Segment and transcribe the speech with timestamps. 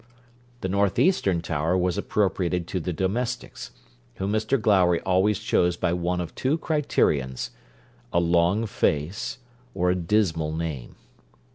[0.61, 3.69] The north eastern tower was appropriated to the domestics,
[4.15, 7.51] whom Mr Glowry always chose by one of two criterions,
[8.11, 9.37] a long face,
[9.75, 10.95] or a dismal name.